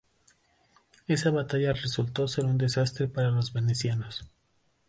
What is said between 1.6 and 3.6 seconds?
resultó ser un desastre para los